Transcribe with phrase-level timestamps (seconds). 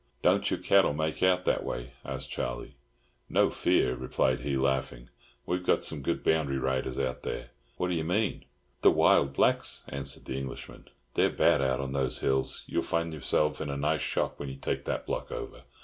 [0.23, 2.73] "Don't your cattle make out that way?" asked Charlie.
[3.29, 5.09] "No fear," replied he, laughing.
[5.45, 8.45] "We've some good boundary riders out there." "What do you mean?"
[8.81, 10.87] "The wild blacks," answered the Englishman.
[11.13, 12.63] "They're bad out on those hills.
[12.65, 15.65] You'll find yourselves in a nice shop when you take that block over.